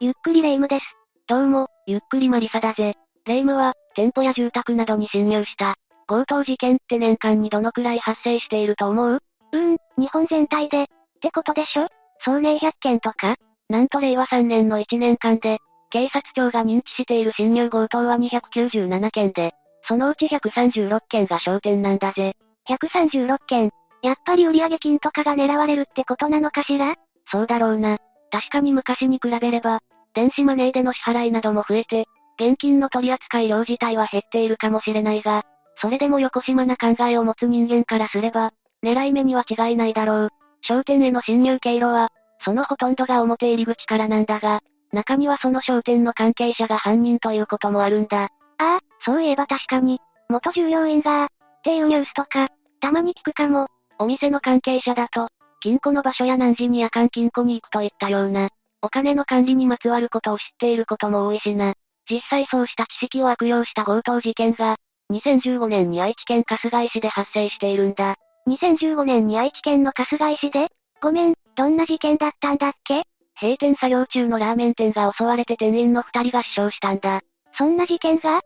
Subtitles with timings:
[0.00, 0.84] ゆっくりレ夢ムです。
[1.26, 2.94] どうも、ゆっくりマリサだぜ。
[3.26, 5.74] レ夢ムは、店舗や住宅などに侵入した。
[6.06, 9.18] 強盗事件って年間にどのくらい発生していると思う？
[9.52, 10.86] うーん、日本全体で、っ
[11.20, 11.88] てことでしょ？
[12.20, 13.34] 総年100件とか？
[13.68, 15.58] なんと令和3年の1年間で、
[15.90, 19.50] 警察庁が認知している侵入強盗は297件で、
[19.88, 22.34] そのうち136件が商店なんだぜ。
[22.68, 23.72] 136件
[24.04, 26.94] やっぱり売上金とかが狙われるってことなのかしら？
[27.32, 27.98] そうだろうな。
[28.30, 29.80] 確かに昔に比べれば、
[30.14, 32.06] 電子マネーでの支払いなども増えて、
[32.40, 35.42] 現金の取り扱い量自体は減っているかもしれないが、
[35.80, 38.52] それでも横島な考えを持つ人間からすれば、
[38.82, 40.28] 狙い目には違いないだろう。
[40.62, 42.08] 商店への侵入経路は、
[42.44, 44.60] そのほとんどが表入り口からなんだが、
[44.92, 48.24] 中にはその商店の関係者が犯人ということもあるんだ。
[48.24, 51.28] ああ、そういえば確かに、元従業員が、っ
[51.62, 52.48] ていうニュースとか、
[52.80, 53.68] たまに聞くかも。
[54.00, 55.28] お店の関係者だと、
[55.60, 61.74] 金庫の場所や何時に夜間金庫に行くといったような、お金の管理にまつわることを知っていることも多いしな。
[62.10, 64.76] 実際そうした知識を悪用した強盗事件が、
[65.10, 68.16] 2015年に愛知県春日井市で発生しているんだ。
[68.46, 70.68] 2015年に愛知県の春日井市で？
[71.00, 73.04] ごめん、どんな事件だったんだっけ？
[73.40, 77.20] 閉店作業中のラーメン店が襲われて店員の二人が死傷したんだ。
[77.56, 78.40] そんな事件が？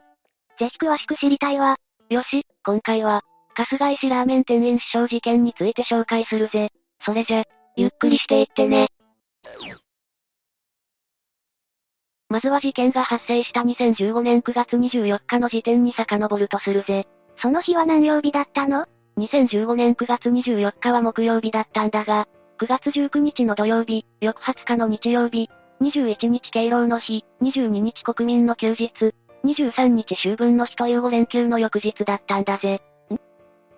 [0.58, 1.76] ぜひ詳しく知りたいわ。
[2.10, 3.22] よし、今回は、
[3.54, 6.70] 春日井市ラーメン店員死傷事件について紹介するぜ。
[7.04, 7.44] それじゃ、
[7.76, 8.88] ゆっくりしていってね。
[12.28, 17.06] まずは事件が発生した2015年9月24日の時点に遡るとするぜ。
[17.36, 18.86] その日は何曜日だったの
[19.18, 22.26] ?2015 年9月24日は木曜日だったんだが、
[22.58, 25.50] 9月19日の土曜日、翌20日の日曜日、
[25.82, 28.92] 21日敬老の日、22日国民の休日、
[29.44, 32.80] 23日秋分の日という5連休の翌日だったんだぜ。
[33.12, 33.18] ん？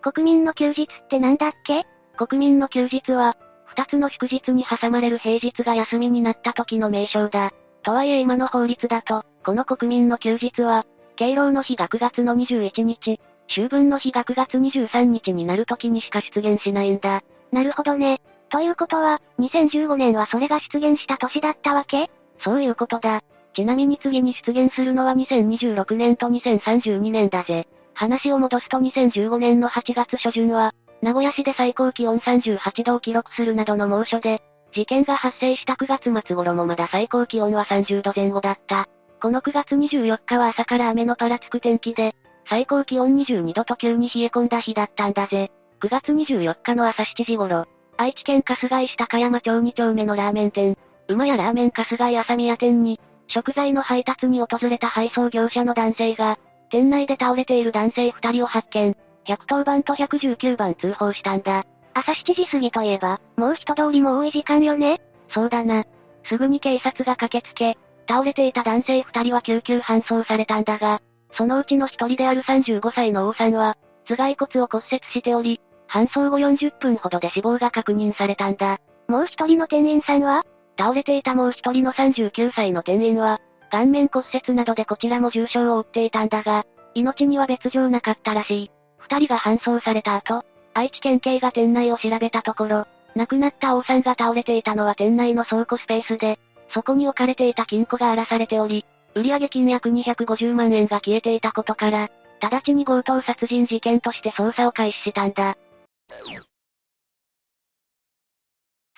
[0.02, 1.86] 国民の休日ってなんだっけ？
[2.17, 3.37] 国民の休日は、
[3.75, 7.53] 2つの祝日に挟まれる平日が休みになった時の名称だ。
[7.83, 17.23] とはいえ今の法律だと、この国民の休日は、敬老の日が9月の21日、秋分の日が9月23日になる時にしか出現しないんだ。
[17.52, 18.20] なるほどね。
[18.48, 22.11] ということは、2015年はそれが出現した年だったわけ？
[22.42, 23.23] そういうことだ。
[23.55, 27.69] ちなみに次に出現するのは2026年と2032年だぜ。
[27.92, 30.73] 話を戻すと2015年の8月初旬は、
[31.05, 34.42] 名古屋市で最高気温38度を記録するなどの猛暑で、
[34.73, 38.89] 事件が発生した9月末頃もまだ最高気温は30度前後だった。
[39.20, 42.14] この9月24日は朝から雨のぱらつく天気で、
[42.48, 45.51] 最高気温22度と急に冷え込んだ日だったんだぜ。
[45.81, 47.67] 9月24日の朝7時頃、
[47.98, 50.79] 愛知県春日井市高山町2丁目のラーメン店、
[51.09, 56.39] 馬やラーメン春日井朝宮店に、食材の配達に訪れた配送業者の男性が、
[56.70, 61.64] 店内で倒れている男性2人を発見、110番と119番通報したんだ。
[61.95, 65.85] 朝7時過ぎといえば、もう人通りも多い時間よねそうだな。
[66.24, 71.01] すぐに警察が駆けつけ、倒れていた男性二人は救急搬送されたんだが、
[71.36, 73.77] そのうちの一人である35歳の王さんは、
[74.07, 78.79] 頭蓋骨を骨折しており、搬送後40分ほどで死亡が確認されたんだ。
[79.08, 80.45] もう一人の店員さんは
[80.79, 83.40] 倒れていたもう一人の39歳の店員は、
[83.70, 86.64] 顔面骨折などでこちらも重傷を負っていたんだが、
[86.95, 88.70] 命には別状なかったらしい。
[89.14, 90.45] 二人が搬送された後、
[90.75, 102.11] 愛知県警が店内を調べたところ、亡くなった王さんが倒れていたのは店内の倉庫スペースで、そこに置かれていた金庫が荒らされており、売上金約250万円が消えていたことから、
[102.41, 105.57] 直ちに強盗殺人事件として捜査を開始したんだ。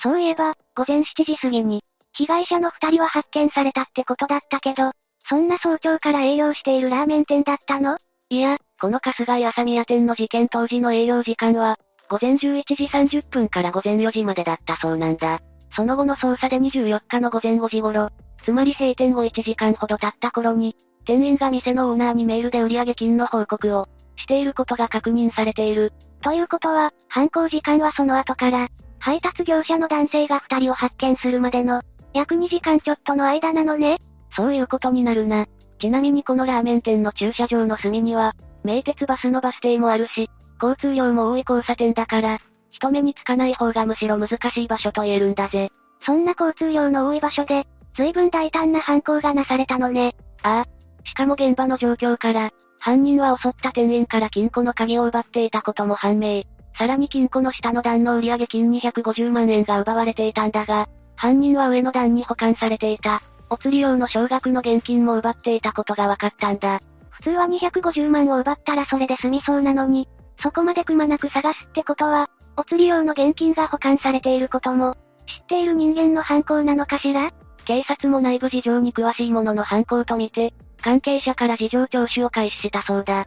[0.03, 1.83] そういえば、午前7時過ぎに、
[2.15, 4.93] 被害者の二人は発見されたってことだったけど、
[5.29, 7.99] そんな早朝から営業しているラーメン店だったの？
[8.31, 11.79] いや、この春日井朝宮店の事件当時の営業時間は、
[12.11, 15.41] 午前11時30分から午前4時までだったそうなんだ。
[15.75, 18.11] その後の捜査で24日の午前5時頃、
[18.45, 20.77] つまり閉店後1時間ほど経った頃に、
[21.07, 25.95] 店員が店のオーナーにメールで売上金の報告をしていることが確認されている。
[26.21, 31.81] ということは、犯行時間はその後から、配達業者の男性が2人を発見するまでの、
[32.13, 33.99] 約2時間ちょっとの間なのね。
[34.35, 35.47] そういうことになるな。
[35.81, 38.35] ちなみにこのラーメン店の駐車場の隅には、
[38.67, 40.29] 名鉄バスのバス停もあるし、
[40.63, 42.39] 交通量も多い交差点だから、
[42.71, 45.71] 人目につかない方がむしろ難しい場所と言えるんだぜ。
[46.05, 47.67] そんな交通量の多い場所で、
[47.97, 50.15] 随分大胆な犯行がなされたのね。
[50.43, 51.07] ああ。
[51.09, 56.43] しかも現場の状況から、犯人は襲った店員から金庫の鍵を奪っていたことも判明。
[56.79, 66.81] さらに金庫の下の段の売上金250万円が奪われていたんだが、犯人は上の段に保管されていた、お釣り用の少額の現金も奪っていたことが分かったんだ。
[67.27, 70.09] 普通は250万を奪ったらそれで済みそうなのに、
[70.41, 74.95] そこまでくまなく探すってことは、お釣り用の現金が保管されていることも、
[75.27, 77.33] 知っている人間の犯行なのかしら？
[77.65, 83.27] 警察も内部事情に詳しい者の犯行とみて、関係者から事情聴取を開始したそうだ。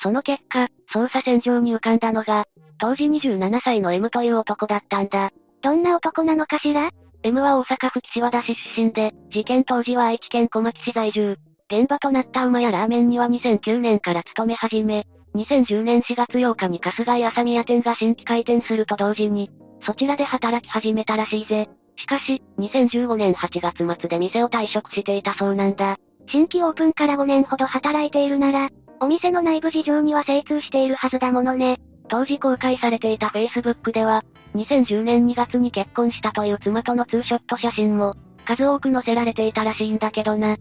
[0.00, 2.46] その結果、捜査線上に浮かんだのが、
[2.78, 5.32] 当時27歳の M という男だったんだ。
[5.60, 6.88] どんな男なのかしら？
[7.22, 11.36] ?M は大阪府岸和田市出身で、事件当時は愛知県小牧市在住。
[11.70, 19.50] 現場となった馬やラーメンには2009年から勤め始め、2010年4月8日に春日井朝宮店が新規開店すると同時に、
[19.84, 21.68] そちらで働き始めたらしいぜ。
[21.96, 25.96] しかし、2015年8月末で店を退職していたそうなんだ。
[26.28, 28.70] 新規オープンから5年ほど働いているなら、
[29.00, 31.78] お店の内部事情には精通しているはずだものね。
[32.08, 34.24] 当時公開されていた Facebook では、
[34.56, 38.16] 2010年2月に結婚したという妻とのツーショット写真も、
[38.46, 40.56] 数多く載せられていたらしいんだけどな。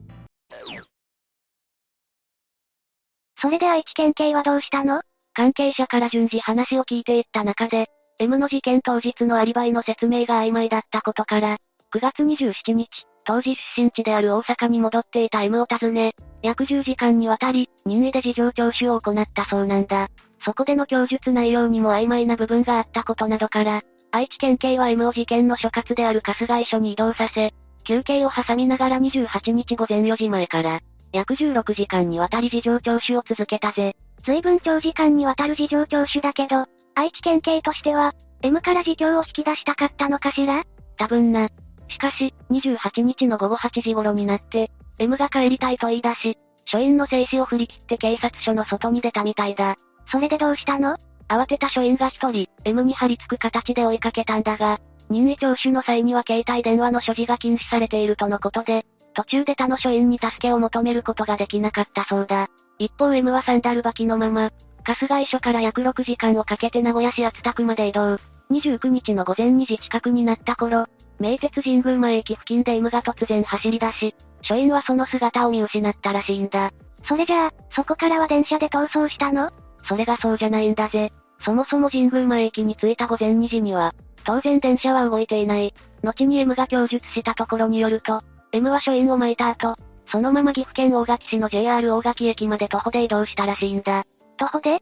[3.42, 5.02] それで愛知県警はどうしたの？
[5.34, 7.88] 関係者から順次話を聞いていった中で、
[8.20, 11.58] M の事件当日のアリバイの説明が曖昧だったことから、
[11.94, 12.90] 9月27日、
[13.26, 20.08] 当時出身地である大阪に戻っていた M を訪ね、約10時間にわたり、任意で事情聴取を行ったそうなんだ。
[20.46, 23.82] そこでの供述内容にも曖昧な部分があったことなどから、
[24.12, 27.52] 愛知県警は M を事件の所轄である春日井署に移動させ、
[27.84, 30.82] 休憩を挟みながら28日午前4時前から、
[31.12, 33.96] 約16時間にわたり事情聴取を続けたぜ。
[34.24, 38.14] 随分長時間にわたる事情聴取だけど、愛知県警としては、
[38.44, 40.64] M から事情を引き出したかったのかしら？
[40.98, 41.50] 多分な。
[41.88, 44.70] しかし、28日の午後8時頃になって、
[45.00, 49.78] M が帰りたいと言い出し、署員の静止を振り切って警察署の外に出たみたいだ。
[50.12, 50.98] それでどうしたの？
[51.28, 54.80] 慌てた署員が一人、M に張り付く形で追いかけたんだが、
[55.10, 62.50] 任意聴取の際には携帯電話の所持が禁止されているとのことで、途中で他の署員に助けを求めることができなかったそうだ。
[62.78, 64.52] 一方 M はサンダル履きのまま、
[64.84, 68.19] 春日井署から約6時間をかけて名古屋市厚田区まで移動。
[68.51, 70.86] 29日の午前2時近くになった頃、
[71.18, 76.72] 名鉄神宮前駅付近で M が突然走り出し、署員はその姿を見失ったらしいんだ。
[77.08, 79.51] それじゃあ、そこからは電車で逃走したの？
[79.88, 81.12] それがそうじゃないんだぜ。
[81.44, 83.94] そもそも神宮前駅に着いた午前2時には、
[84.24, 85.74] 当然電車は動いていない。
[86.04, 89.76] 後に M が供述したところによると、M は署員を巻いた後、
[90.12, 94.06] そのまま岐阜県大垣市の JR 大垣駅まで徒歩で移動したらしいんだ。
[94.38, 94.82] 徒歩で？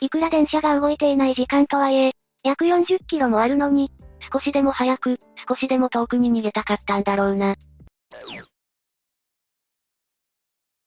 [0.00, 2.12] いくら電車が動いていない時間とはいえ、
[2.42, 3.90] 約40キロもあるのに、
[4.32, 7.54] 少しでも早く、少しでも遠くに逃げたかったんだろうな。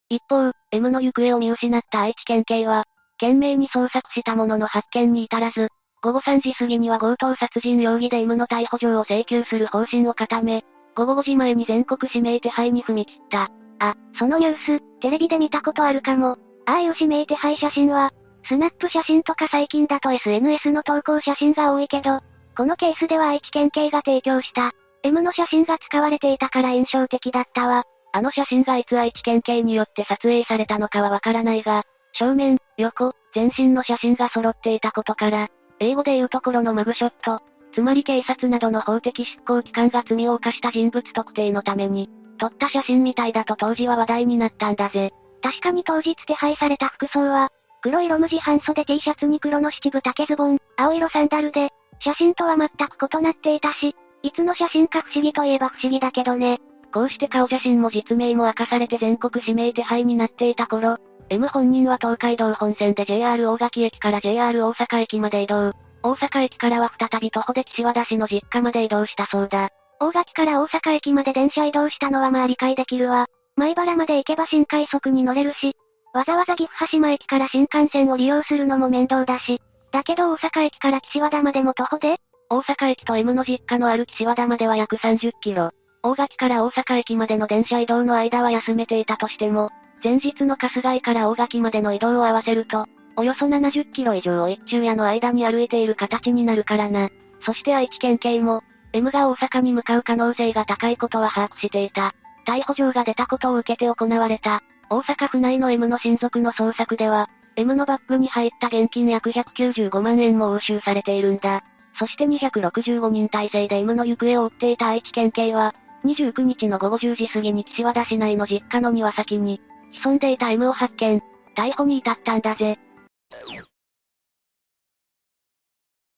[0.10, 2.86] 一方、M の行方を見失った愛知県警は、
[3.20, 5.70] 懸命に捜索したものの発見に至らず、
[6.02, 10.64] 午後3時過ぎには強盗殺人容疑で M の逮捕状を請求する方針を固め、
[10.96, 13.50] 午後5時前に全国指名手配に踏み切った。
[13.80, 16.38] あ、そのニュース、テレビで見たことあるかも。
[16.66, 18.12] ああいう指名手配写真は、
[18.48, 22.22] スナップ写真とか最近だと SNS の投稿写真が多いけど、
[22.56, 24.72] このケースでは愛知県警が提供した、
[25.04, 27.84] M の写真が使われていたから印象的だったわ。
[28.12, 31.84] あの写真がいつ愛知県警によって撮影されたのかはわからないが、
[32.20, 35.48] 正面、横、全身の写真が揃っていたことから、
[35.80, 37.42] 英語で言うところのマグショット、
[37.74, 45.12] つまり警察などの法的執行機関が罪を犯した人物特定のために、撮った写真みたいだと当時は話題になったんだぜ。
[45.42, 47.52] 確かに当日手配された服装は、
[47.82, 51.70] 黒色無地半袖 T シャツに黒の七分丈ズボン、青色サンダルで、
[52.02, 56.60] 写真とは全く異なっていたし、いつの写真か不思議といえば不思議だけどね。
[56.94, 60.98] こうして顔写真も実名も明かされて全国指名手配になっていた頃、
[61.32, 65.74] M 本人は東海道本線で JR 大垣駅から JR 大阪駅まで移動。
[66.02, 69.70] 大阪駅からは再び徒歩で岸和田市の実家まで移動したそうだ。
[70.00, 73.28] 大垣から大阪駅まで電車移動したのはまあ理解できるわ。
[73.56, 75.76] 前原まで行けば新快速に乗れるし、
[76.14, 79.62] わざわざ岐阜羽島駅から新幹線を利用するのも面倒だし。
[79.92, 82.18] だけど大阪駅から岸和田までも徒歩で
[82.50, 85.70] 大阪駅と M の実家のある岸和田までは約30キロ。
[86.02, 89.70] 大垣から大阪駅までの電車移動の間は休めていたとしても、
[90.04, 97.10] 前日の春日井から大垣までの移動を合わせると、およそ70キロ以上を一昼夜の間に歩いている形になるからな。
[97.46, 98.64] そして愛知県警も、
[98.94, 102.14] M が大阪に向かう可能性が高いことは把握していた。
[102.48, 111.64] 逮捕状が出たことを受けて行われた、大阪府内の M の親族の捜索では、M のバッグに入った現金約195万円も押収されているんだ。
[112.00, 115.76] そして265人体制で M の行方を追っていた愛知県警は、
[116.06, 121.22] 29日の午後10時過ぎに岸和田市内の実家の庭先に、潜んでいた M を発見、
[121.56, 122.78] 逮捕に至ったんだぜ。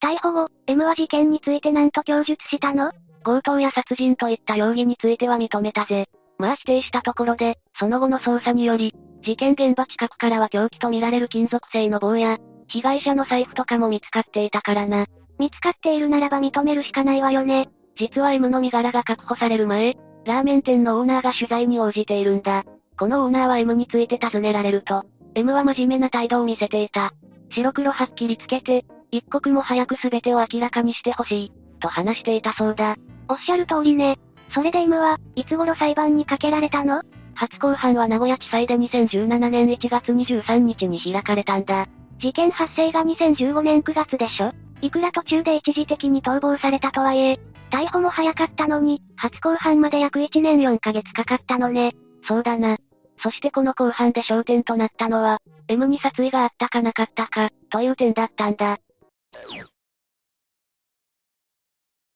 [0.04, 2.92] 逮捕後、M は事件について何と供述したの？
[3.24, 6.08] 強盗や殺人といった容疑については認めたぜ。
[6.40, 15.06] まあ否定したところで、その後の捜査により、事件現場近くからは凶器とみられる金属製の棒や、被害者の財布とかも見つかっていたからな。
[15.38, 17.70] 見つかっているならば認めるしかないわよね。
[17.96, 22.64] 実は M の身柄が確保される前、ラーメン店のオーナーが取材に応じているんだ。
[23.02, 27.14] このオーナーは M について尋ねられると、M は真面目な態度を見せていた。
[27.50, 32.98] 白黒はっきりつけて、一刻も早く全てを明らかにしてほしい、と話していたそうだ。
[33.28, 34.20] おっしゃる通りね。
[34.54, 37.02] それで M は、いつ頃裁判にかけられたの？
[37.34, 41.88] 初公判は名古屋地裁で2017年1月23日に開かれたんだ。
[42.20, 44.54] 事件発生が2015年9月でしょ？
[44.82, 47.40] いくら途中で一時的に逃亡されたとはいえ、
[47.72, 51.96] 逮捕も早かったのに、初公判まで約1年4ヶ月かかったのね。
[52.28, 52.78] そうだな。
[53.22, 58.78] そしてこの公判で焦点となったのは、M に殺意があったかなかったか、という点だったんだ。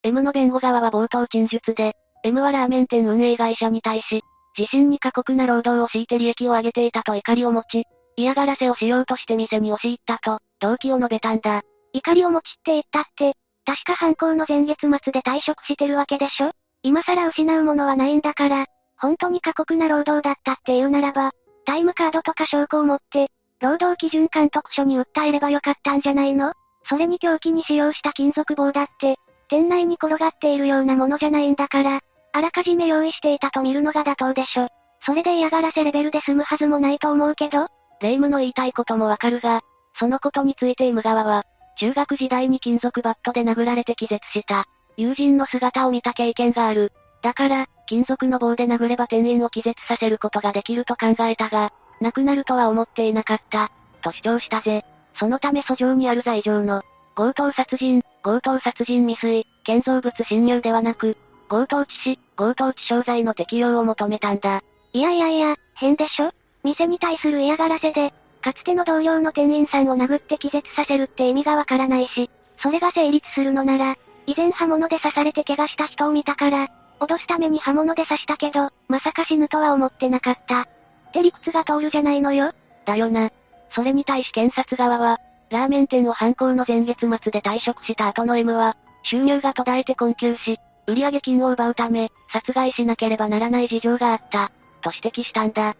[0.02, 4.22] M の弁護側は冒頭陳述で、M はラーメン店運営会社に対し、
[4.58, 7.84] 自身に過酷な労働を強いて利益を上げていたと怒りを持ち、
[8.16, 11.62] 嫌がらせをしようとして店に押し入ったと、動機を述べたんだ。
[11.92, 13.34] 怒りを持ちって言ったって、
[13.64, 16.52] 確か犯行の前月末で退職してるわけでしょ？
[16.82, 18.66] 今更失うものはないんだから、
[18.98, 21.32] 本当に過酷な労働だったっていうならば、
[21.64, 23.28] タイムカードとか証拠を持って、
[23.60, 26.52] 労働基準監督署に訴えればよかったんじゃないの？
[26.88, 29.16] それに凶器に使用した金属棒だって、
[29.48, 32.00] 店内に転がっているようなものじゃないんだから、
[32.32, 34.68] あらかじめ用意していたと見るのが妥当でしょ。
[35.04, 37.68] それで嫌がらせレベルで済むはずもないと思うけど
[38.00, 39.62] 霊夢の言いたいこともわかるが、
[39.98, 41.44] そのことについて M 側は、
[41.78, 44.66] 中学時代に金属バットで殴られて気絶した。
[44.96, 46.92] 友人の姿を見た経験がある。
[47.22, 53.70] だから、金属の棒で殴れば店員を気絶させることができると考えたが、亡くなるとは思っていなかった。
[54.02, 54.84] と主張したぜ。
[55.18, 56.82] そのため訴状にある罪状の、
[57.16, 61.16] 強盗殺人、強盗殺人未遂、建造物侵入ではなく、
[61.48, 64.62] 強盗致死、強盗致傷罪の適用を求めたんだ。
[64.92, 66.32] いやいやいや、変でしょ？
[66.62, 68.12] 店に対する嫌がらせで、
[68.42, 72.30] かつての同僚の店員さんを殴って気絶させるって意味がわからないし、
[72.62, 76.68] それが成立するのなら、以前刃物で刺されて怪我した人を見たから、
[77.00, 80.62] 脅すために刃物で刺したけど、まさか死ぬとは思ってなかった。
[80.62, 80.66] っ
[81.12, 82.52] て理屈が通るじゃないのよ。
[82.84, 83.30] だよな。
[83.74, 85.18] それに対し検察側は、
[85.50, 94.50] ラーメン店を犯行の前月末で退職した後の M は、収入が途絶えて困窮し、売上金を奪うため、殺害しなければならない事情があった、
[94.80, 95.70] と指摘したんだ。
[95.70, 95.74] ん？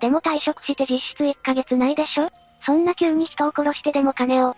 [0.00, 2.30] でも退職して実質1ヶ月ないでしょ？
[2.64, 4.50] そんな急に人を殺してでも金を。
[4.50, 4.56] っ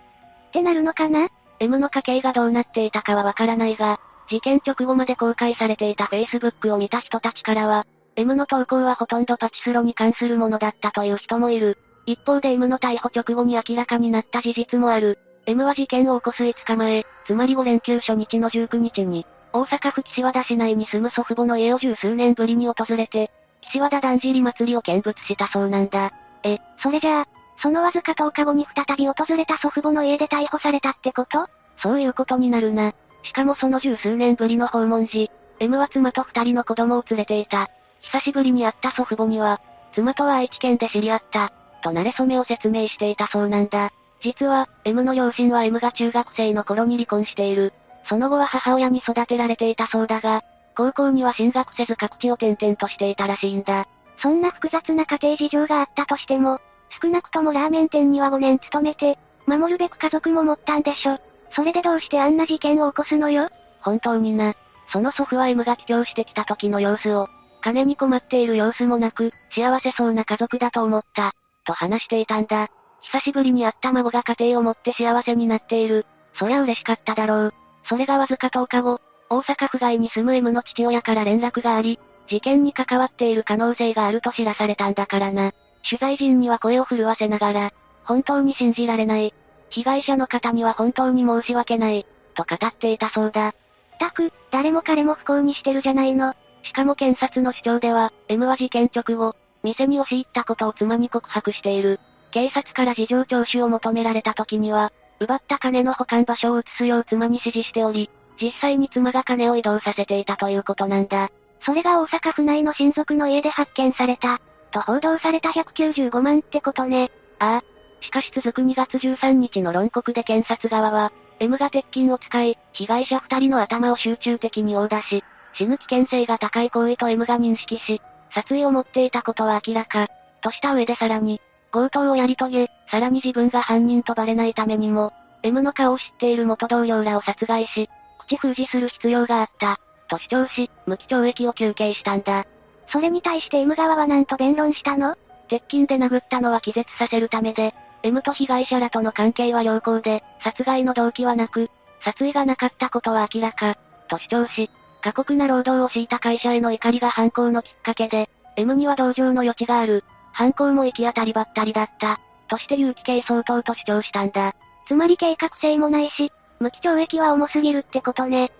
[0.51, 1.27] てなるのかな
[1.59, 11.77] ?M の家計がどうなっていたかはわからないが、事件直後まで公開されていた Facebook を見た人たちからは、M の投稿はほとんどパチスロに関するものだったという人もいる。
[12.05, 15.19] 一方で M の逮捕直後に明らかになった事実もある。
[15.45, 23.31] M は事件を起こす5日前、つまり5連休初日の19日に、大阪府岸和田市内に住む祖父母の家を十数年ぶりに訪れて、
[23.61, 26.11] 岸和田だんじり祭りを見物したそうなんだ。
[26.43, 27.27] え、それじゃあ、
[27.61, 31.47] そのわずか10日後に再び訪れた祖父母の家で逮捕されたってこと？
[31.81, 32.93] そういうことになるな。
[33.29, 37.69] しかもその十数年ぶりの訪問時、M は妻と二人の子供を連れていた。
[38.01, 39.61] 久しぶりに会った祖父母には、
[39.93, 41.51] 妻とは愛知県で知り合った。
[41.83, 43.91] と慣れ初めを説明していたそうなんだ。
[44.21, 47.71] 実は、M の両親は M が中学生の頃に離婚している。
[48.05, 50.43] その後は母親に育てられていたそうだが、
[50.75, 53.87] 高校には進学せず各地を転々としていたらしいんだ。
[54.23, 56.59] そんな複雑な家庭事情があったとしても、
[56.99, 61.19] 少なくともラーメン店には5年勤めて、守るべく家族も持ったんでしょ。
[61.51, 63.49] それでどうしてあんな事件を起こすのよ？
[63.81, 64.55] 本当にな。
[64.91, 67.27] その祖父は M が帰郷してきた時の様子を、
[67.61, 71.33] 金に困っている様子もなく、幸せそうな家族だと思った。
[71.65, 72.69] と話していたんだ。
[73.01, 76.05] 久しぶりに会った孫が家庭を持って幸せになっている。
[76.35, 77.53] そりゃ嬉しかっただろう。
[77.87, 85.51] それがわずか10日後、大阪府外に住む M の父親から連絡があり、事件に関わっている可能性があると知らされたんだからな。
[85.87, 87.71] 取材陣には声を震わせながら、
[88.03, 89.33] 本当に信じられない。
[89.69, 93.53] 被害者の方には本当に申し訳ない、と語っていたそうだ。
[93.99, 96.33] たく、誰も彼も不幸にしてるじゃないの。
[96.63, 101.99] しかも検察の主張では、M は事件直後、店に押し入ったことを妻に告白している。
[102.31, 108.09] 警察から事情聴取を求められた時には、奪った金の保管場所を移すよう妻に指示しており、
[108.41, 111.29] 実際に妻が金を移動させていたということなんだ。
[111.65, 114.39] それが大阪府内の親族の家で発見された、
[114.71, 117.11] と報道された195万ってことね。
[117.39, 117.78] ああ。
[118.01, 128.01] しかし続く2月13日の論告で検察側は、M が鉄筋を使い、被害者2人の頭を集中的に殴打し、死ぬ危険性が高い行為と M が認識し、
[128.33, 130.07] 殺意を持っていたことは明らか、
[130.41, 131.41] とした上でさらに、
[131.71, 135.13] 強盗をやり遂げ、さらに自分が犯人とバレないためにも、
[135.43, 137.89] M の顔を知っている元同僚らを殺害し、
[138.19, 142.45] 口封じする必要があった、と主張し、無期懲役を求刑したんだ。
[142.91, 145.15] それに対して M 側は何と弁論したの？
[145.47, 151.69] 鉄筋で殴ったのは気絶させるためで、M と被害者らとの関係は良好で、殺害の動機はなく、
[152.03, 153.77] 殺意がなかったことは明らか、
[154.07, 160.03] と主張し、過酷な労働を強いた会社への怒りが犯行のきっかけで、M には同情の余地がある。
[160.31, 162.19] 犯行も行き当たりばったりだった。
[162.47, 164.55] として有期刑相当と主張したんだ。
[164.87, 168.51] つまり計画性もないし、無期懲役は重すぎるってことね。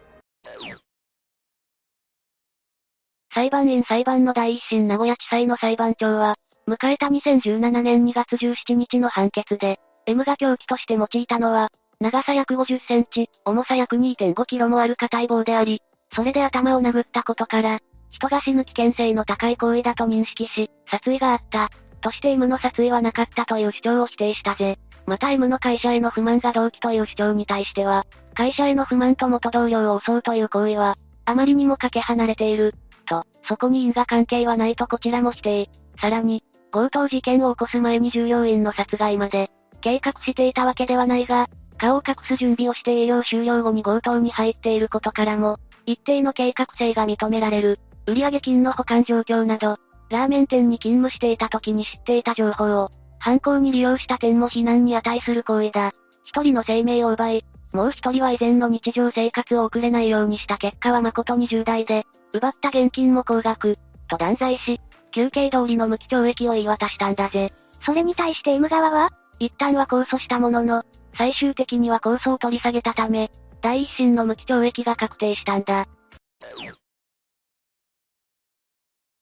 [3.34, 6.36] 裁判員裁判の第一審名古屋地裁の裁判長は、
[6.70, 15.82] 迎えた2017年2月17日の判決で、M が凶器として用いたのは、長さ約50センチ、重さ約2.5キロもある硬い棒であり、
[16.16, 17.80] それで頭を殴ったことから、
[18.12, 21.70] 人が死ぬ危険性の高い行為だと認識し、殺意があった。
[22.02, 24.78] として M の殺意はなかったという主張を否定したぜ。
[25.06, 32.74] また M の会社への不満が動機という主張に対しては、会社への不満と元同僚を襲うという行為は、あまりにもかけ離れている。
[33.06, 35.70] と、そこに因果関係はないとこちらも否定。
[36.00, 39.50] さらに、強盗事件を起こす前に従業員の殺害まで、
[39.82, 41.48] 計画していたわけではないが、
[41.78, 47.80] 顔を隠す準備をして営業終了後に強盗に入っていることからも、一定の計画性が認められる。
[48.06, 49.78] 売上金の保管状況など、
[50.10, 55.94] ラーメン店に勤務していた時に知っていた情報を、犯行に利用した点も非難に値する行為だ。
[56.24, 67.54] 一人の生命を奪い、もう一人は以前の日常生活を送れないようにした結果は誠に重大で、奪った現金も高額、と断罪し、休憩通りの無期懲役を言い渡したんだぜ。
[67.86, 70.84] それに対して M 側は一旦は控訴したものの、
[71.18, 75.88] 最終的には控訴を取り下げたため、第一審の無期懲役が確定したんだ。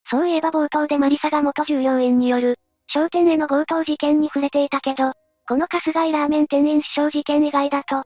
[0.10, 5.12] そういえば冒頭でマリサが元従業員による、商店への強盗事件に触れていたけど、
[5.48, 8.04] この春日井ラーメン店員死傷事件以外だと、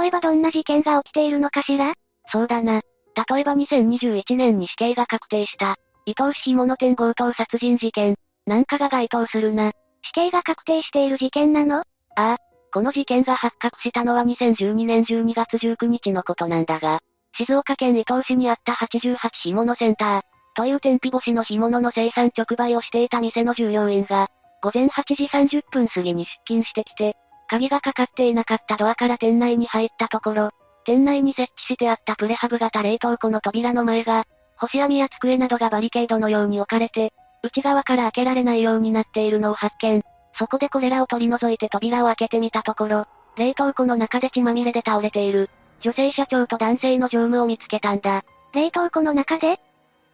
[0.00, 1.94] 例えばどんな事件が起きているのかしら？
[2.30, 2.80] そうだな。
[3.28, 8.16] 例えば2021年に死刑が確定した、伊藤市干物店強盗殺人事件、
[8.46, 9.72] なんかが該当するな。
[10.02, 11.78] 死刑が確定している事件なの？
[11.78, 11.84] あ
[12.16, 12.36] あ。
[12.72, 17.00] この事件が発覚したのは2012年12月19日のことなんだが、
[17.36, 20.22] 静岡県伊東市にあった88干物センター、
[20.54, 24.28] という天日干しの干物の生産直売をしていた店の従業員が、
[24.62, 27.14] 午前8時30分過ぎに出勤してきて、
[27.48, 30.50] 鍵がかかっていなかったドアから店内に入ったところ、
[30.84, 34.24] 店内に設置してあったプレハブ型冷凍庫の扉の前が、
[34.62, 40.04] 干し網や机などがバリケードのように置かれて、内側から開けられないようになっているのを発見。
[40.38, 45.50] そこでこれらを取り除いて扉を開けてみたところ、冷凍庫の中で血まみれで倒れている。
[45.80, 48.22] 女性社長と男性の乗務を見つけたんだ。
[48.54, 49.58] 冷凍庫の中で？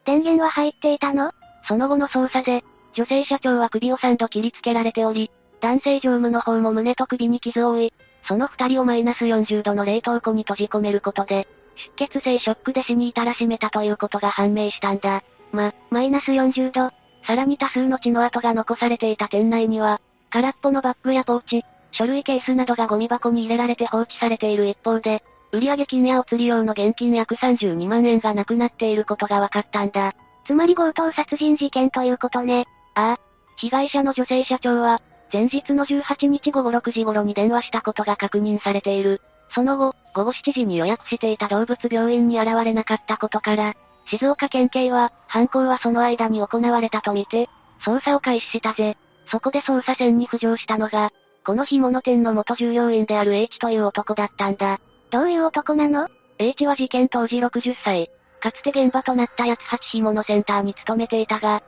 [0.07, 1.31] 電源は入っていたの？
[1.67, 5.31] その後の捜査で、女性社長は首を3度切りつけられており、
[5.61, 7.93] 男性乗務の方も胸と首に傷を負い、
[8.27, 11.47] その二人をマイナス40度の冷凍庫に閉じ込めることで、
[11.97, 15.23] 出血性ショックで死に至らしめたということが判明したんだ。
[15.53, 16.91] ま、マイナス40度。
[17.27, 30.15] さらに多数の血の跡が残されていた店内には、空っぽのバッグやポーチ、書類ケースなどがゴミ箱に入れられて放置されている一方で、売上金やお釣り用の現金約32万円がなくなっていることが分かったんだ。
[30.47, 32.67] つまり強盗殺人事件ということね。
[32.95, 33.21] ああ。
[33.57, 35.01] 被害者の女性社長は、
[35.33, 39.21] 前日の18日午後6時頃に電話したことが確認されている。
[39.51, 43.75] その後、午後7時に予約していた動物病院に現れなかったことから、
[44.07, 47.49] 静岡県警は、犯行はその間に行われたとみて、
[47.85, 48.97] 捜査を開始したぜ。
[49.31, 51.13] そこで捜査線に浮上したのが、
[51.45, 54.81] この干物店の元従業員である H という男だったんだ。
[55.11, 56.09] どういう男なの
[56.39, 58.11] ?H は事件当時60歳。
[58.41, 61.63] かつて現場となった八つ八干物センターに勤めていたが、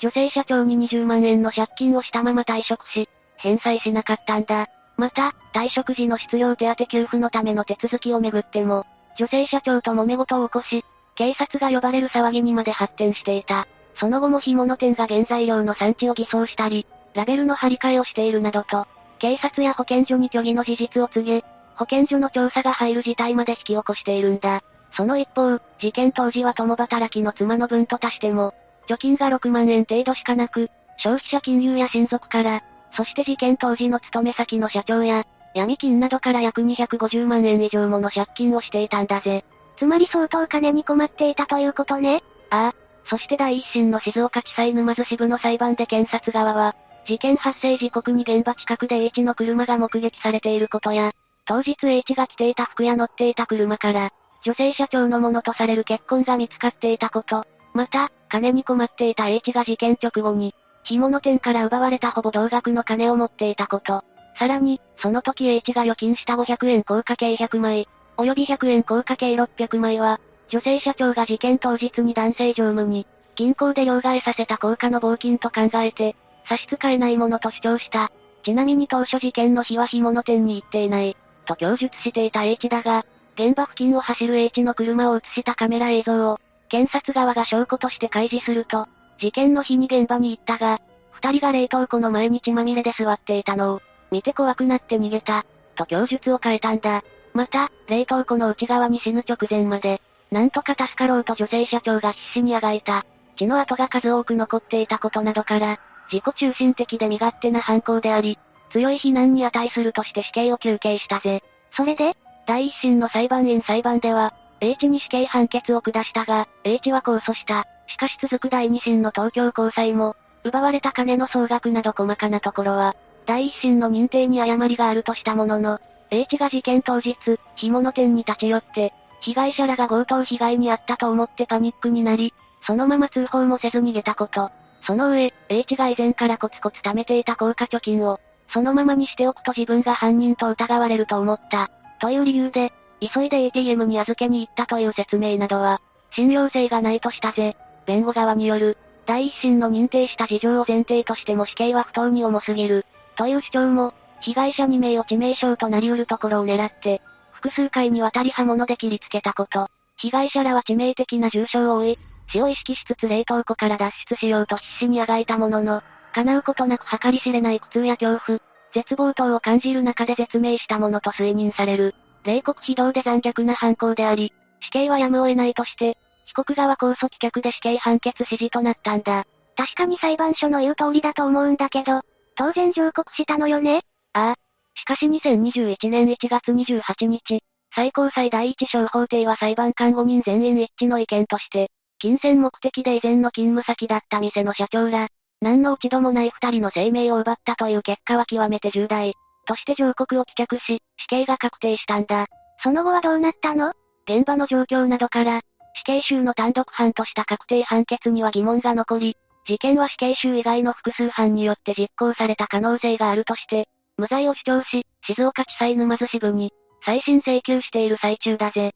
[0.00, 4.68] 女性社長に20万円の借金をしたまま退職し、返済しなかったんだ。
[5.00, 8.84] また、退職時の失業手当給付のための手続きをめぐっても、
[9.18, 10.84] 女性社長と揉め事を起こし、
[11.14, 13.66] 警察が呼ばれる騒ぎにまで発展していた。
[13.96, 18.86] その後も干物店が原材料の産地を偽装したり、ラベルの張り替えをしているなどと、
[19.18, 21.44] 警察や保健所に虚偽の事実を告げ、
[21.76, 24.62] 保健所の調査が入る事態まで引き起こしているんだ。
[24.92, 28.52] その一方、事件当時は共働きの妻の分と足しても、
[28.86, 32.62] 貯金が6万円程度しかなく、消費者金融や親族から、
[32.96, 35.24] そして事件当時の勤め先の社長や、
[35.54, 39.44] 闇金などから約250万円以上もの借金をしていたんだぜ。
[39.78, 42.22] つまり相当金に困っていたということね。
[42.50, 42.74] ああ。
[43.06, 46.76] そして第一審の静岡地裁沼津支部の裁判で検察側は、
[47.06, 51.12] 事件発生時刻に現場近くで H の車が目撃されていることや、
[51.46, 54.10] 当日 H が着ていた服や乗っていた車から、
[54.44, 64.04] 女性社長のものとされる結婚が見つかっていたこと、また、金に困っていた H が事件直後に、干物店から奪われたほぼ同額の金を持っていたこと。
[64.38, 76.16] さらに、その時 H が預金した500円硬貨計100枚、及び100円硬貨計600枚は、女性社長が事件当日に男性常務に、銀行で両替させた硬貨の募金と考えて、
[76.48, 78.10] 差し支えないものと主張した。
[78.42, 81.16] ちなみに当初事件の日は干物店に行っていない、
[81.46, 88.86] と供述していた H だが、現場付近を走る H の車を映したカメラ映像を、検察側が証拠として開示すると、
[89.20, 90.80] 事件の日に現場に行ったが、
[91.12, 95.44] 二人が冷凍庫の前に血まみれで座っていたのを、見て怖くなって逃げた、
[95.76, 97.04] と供述を変えたんだ。
[97.34, 103.04] また、冷凍庫の内側に死ぬ直前まで、なんとか助かろうと女性社長が必死にあがいた。
[103.36, 105.78] 血の跡が数多く残っていたことなどから、
[106.10, 108.38] 自己中心的で身勝手な犯行であり、
[108.72, 111.42] 強い非難に値するとして死刑を求刑したぜ。
[111.76, 117.66] それで第一審の裁判員裁判では、H に死刑判決を下したが、H は控訴した。
[117.90, 122.94] しかし続く第二審の東京高裁も、奪われた金の総額など細かなところは、
[123.26, 127.16] 第一審の認定に誤りがあるとしたものの、H が事件当日、
[127.56, 132.32] 干物店に立ち寄って、被害者らが強盗被害に遭ったと思ってパニックになり、
[132.66, 134.50] そのまま通報もせず逃げたこと。
[134.86, 138.18] その上、H が以前からコツコツ貯めていた高価貯金を、
[138.52, 141.70] そのままにしておくと自分が犯人と疑われると思った。
[142.00, 145.80] という理由で、急いで ATM に預けに行ったという説明などは、
[146.12, 147.56] 信用性がないとしたぜ。
[147.86, 152.86] 弁護側による、第一審の認定した事情を前提としても死刑は不当に重すぎる。
[153.16, 157.00] という主張も、被害者2名を致命傷となり得るところを狙って、
[157.32, 159.68] 複数回にわたり刃物で切りつけたこと。
[159.96, 161.98] 被害者らは致命的な重傷を負い、
[162.32, 168.40] 死を意識しつつ冷凍庫から脱出しようと必死にあがいたものの、叶うことなく計り知れない苦痛や恐怖、
[168.74, 171.94] 絶望等を感じる中で絶命したものと推認される。
[172.24, 175.96] 冷酷非道で残虐な犯行であり、死刑はやむを得ないとして、
[176.30, 179.24] 被告側控訴棄却で死刑判決支持となったんだ。
[179.56, 182.02] 確かに裁判所の言う通りだと思うんだけど、
[182.36, 183.82] 当然上告したのよね？
[184.12, 184.34] ああ。
[184.74, 187.40] しかし2021年1月28日、
[187.74, 195.08] 最高裁第一小法廷は裁判官5人全員一致の意見として、金銭目的で以前の勤務先だった店の社長ら、
[195.42, 199.14] 何の落ち度もない二人の生命を奪ったという結果は極めて重大。
[199.46, 202.26] として上告を棄却し、死刑が確定したんだ。
[202.62, 203.72] その後はどうなったの？
[204.08, 205.40] 現場の状況などから、
[205.74, 216.52] 死刑囚の単独犯とした確定判決には疑問が残り、事件は死刑囚以外の複数犯によって実行された可能性があるとして、無罪を主張し、静岡地裁沼津支部に、
[216.84, 218.72] 再審請求している最中だぜ。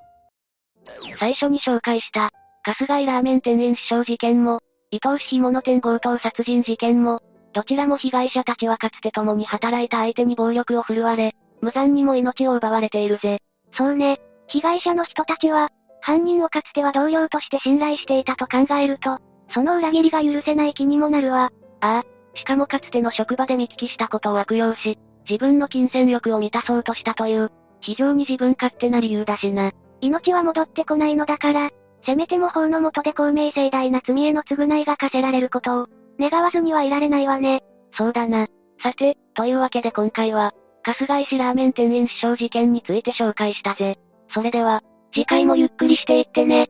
[1.19, 2.31] 最初に紹介した、
[2.63, 7.21] 春日井ラーメン店員死傷事件も、伊藤市干物店強盗殺人事件も、
[7.53, 13.39] どちらも被害者たちはかつて共に働いた相手に暴力を振るわれ、無残にも命を奪われているぜ。
[13.73, 14.21] そうね。
[14.49, 15.71] 被害者の人たちは、
[16.05, 19.19] 犯人をかつては同僚として信頼していたと考えると、
[19.55, 21.51] その裏切りが許せない気にもなるわ。
[21.81, 22.05] ああ。
[22.35, 29.73] しかもかつての職場で見聞きしたことを悪用し、自分の金銭欲を満たそうとしたという、非常に自分勝手な理由だしな。
[30.03, 31.71] 命は戻ってこないのだから、
[32.05, 35.87] せめても法の下で公明正大な罪への償いが課せられることを、
[36.21, 37.63] 願わずにはいられないわね。
[37.97, 38.47] そうだな。
[38.83, 43.97] さて、というわけで今回は、春日井市ラーメン店員死傷事件について紹介したぜ。
[44.35, 44.83] それでは、
[45.15, 46.69] 次回もゆっくりしていってね。